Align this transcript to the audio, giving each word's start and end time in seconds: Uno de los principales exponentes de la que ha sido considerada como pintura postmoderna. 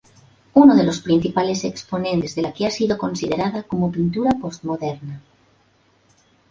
Uno 0.55 0.73
de 0.75 0.83
los 0.83 1.01
principales 1.01 1.63
exponentes 1.63 2.33
de 2.33 2.41
la 2.41 2.51
que 2.53 2.65
ha 2.65 2.71
sido 2.71 2.97
considerada 2.97 3.61
como 3.61 3.91
pintura 3.91 4.31
postmoderna. 4.31 5.21